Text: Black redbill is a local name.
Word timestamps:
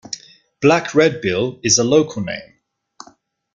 Black 0.61 0.95
redbill 0.95 1.59
is 1.61 1.77
a 1.77 1.83
local 1.83 2.23
name. 2.23 2.55